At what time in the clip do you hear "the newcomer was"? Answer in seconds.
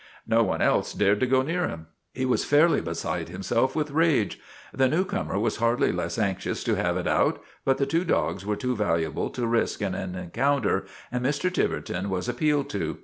4.73-5.57